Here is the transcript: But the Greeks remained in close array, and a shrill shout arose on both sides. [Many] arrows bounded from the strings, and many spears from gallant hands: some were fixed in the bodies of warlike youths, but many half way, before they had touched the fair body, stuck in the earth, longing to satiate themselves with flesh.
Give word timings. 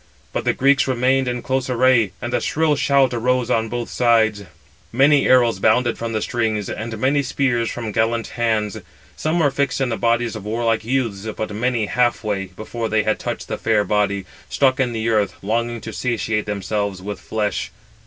But 0.33 0.45
the 0.45 0.53
Greeks 0.53 0.87
remained 0.87 1.27
in 1.27 1.43
close 1.43 1.69
array, 1.69 2.11
and 2.23 2.33
a 2.33 2.41
shrill 2.41 2.75
shout 2.75 3.13
arose 3.13 3.51
on 3.51 3.69
both 3.69 3.87
sides. 3.91 4.45
[Many] 4.91 5.27
arrows 5.27 5.59
bounded 5.59 5.95
from 5.95 6.11
the 6.11 6.23
strings, 6.23 6.71
and 6.71 6.97
many 6.97 7.21
spears 7.21 7.69
from 7.69 7.91
gallant 7.91 8.29
hands: 8.29 8.79
some 9.15 9.37
were 9.37 9.51
fixed 9.51 9.79
in 9.79 9.89
the 9.89 9.97
bodies 9.97 10.35
of 10.35 10.43
warlike 10.43 10.83
youths, 10.83 11.27
but 11.37 11.53
many 11.53 11.85
half 11.85 12.23
way, 12.23 12.45
before 12.47 12.89
they 12.89 13.03
had 13.03 13.19
touched 13.19 13.47
the 13.47 13.59
fair 13.59 13.83
body, 13.83 14.25
stuck 14.49 14.79
in 14.79 14.91
the 14.91 15.07
earth, 15.07 15.35
longing 15.43 15.79
to 15.81 15.93
satiate 15.93 16.47
themselves 16.47 16.99
with 17.03 17.19
flesh. 17.19 17.69